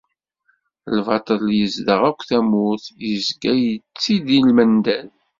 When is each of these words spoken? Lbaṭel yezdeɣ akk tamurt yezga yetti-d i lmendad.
Lbaṭel 0.95 1.43
yezdeɣ 1.59 2.01
akk 2.09 2.21
tamurt 2.29 2.85
yezga 3.09 3.53
yetti-d 3.61 4.27
i 4.37 4.39
lmendad. 4.47 5.11